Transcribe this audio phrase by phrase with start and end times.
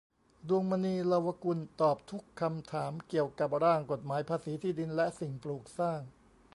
[0.49, 6.01] ดวงมณี เลาวกุล ตอบทุกคำถามเกี่ยวกับร่างกฎหมายภาษีที่ดินและสิ่งปลูกสร้าง